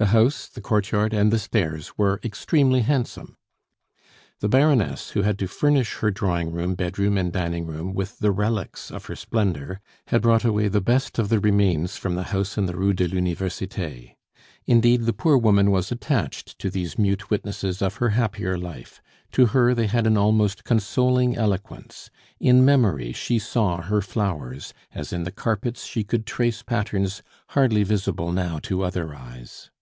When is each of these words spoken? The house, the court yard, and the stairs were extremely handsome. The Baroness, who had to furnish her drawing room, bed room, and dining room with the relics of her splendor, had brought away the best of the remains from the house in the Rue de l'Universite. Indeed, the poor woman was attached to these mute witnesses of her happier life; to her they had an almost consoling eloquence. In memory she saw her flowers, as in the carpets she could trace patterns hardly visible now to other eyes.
The 0.00 0.14
house, 0.14 0.46
the 0.46 0.60
court 0.60 0.92
yard, 0.92 1.12
and 1.12 1.32
the 1.32 1.40
stairs 1.40 1.94
were 1.98 2.20
extremely 2.22 2.82
handsome. 2.82 3.36
The 4.38 4.48
Baroness, 4.48 5.10
who 5.10 5.22
had 5.22 5.40
to 5.40 5.48
furnish 5.48 5.94
her 5.94 6.12
drawing 6.12 6.52
room, 6.52 6.76
bed 6.76 7.00
room, 7.00 7.18
and 7.18 7.32
dining 7.32 7.66
room 7.66 7.92
with 7.94 8.20
the 8.20 8.30
relics 8.30 8.92
of 8.92 9.06
her 9.06 9.16
splendor, 9.16 9.80
had 10.06 10.22
brought 10.22 10.44
away 10.44 10.68
the 10.68 10.80
best 10.80 11.18
of 11.18 11.30
the 11.30 11.40
remains 11.40 11.96
from 11.96 12.14
the 12.14 12.22
house 12.30 12.56
in 12.56 12.66
the 12.66 12.76
Rue 12.76 12.92
de 12.92 13.08
l'Universite. 13.08 14.16
Indeed, 14.66 15.02
the 15.06 15.12
poor 15.12 15.36
woman 15.36 15.72
was 15.72 15.90
attached 15.90 16.56
to 16.60 16.70
these 16.70 16.96
mute 16.96 17.28
witnesses 17.28 17.82
of 17.82 17.96
her 17.96 18.10
happier 18.10 18.56
life; 18.56 19.02
to 19.32 19.46
her 19.46 19.74
they 19.74 19.88
had 19.88 20.06
an 20.06 20.16
almost 20.16 20.62
consoling 20.62 21.34
eloquence. 21.36 22.08
In 22.38 22.64
memory 22.64 23.12
she 23.12 23.40
saw 23.40 23.82
her 23.82 24.00
flowers, 24.00 24.72
as 24.94 25.12
in 25.12 25.24
the 25.24 25.32
carpets 25.32 25.86
she 25.86 26.04
could 26.04 26.24
trace 26.24 26.62
patterns 26.62 27.20
hardly 27.48 27.82
visible 27.82 28.30
now 28.30 28.60
to 28.60 28.84
other 28.84 29.12
eyes. 29.12 29.72